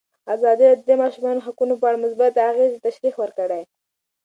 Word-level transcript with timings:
ازادي 0.35 0.63
راډیو 0.69 0.85
د 0.87 0.89
د 0.89 0.93
ماشومانو 1.01 1.43
حقونه 1.45 1.73
په 1.77 1.85
اړه 1.89 2.01
مثبت 2.05 2.33
اغېزې 2.49 2.79
تشریح 2.85 3.13
کړي. 3.37 3.61